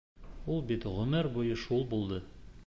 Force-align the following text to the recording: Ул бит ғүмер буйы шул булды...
Ул 0.53 0.63
бит 0.71 0.87
ғүмер 0.95 1.31
буйы 1.37 1.61
шул 1.67 1.87
булды... 1.93 2.21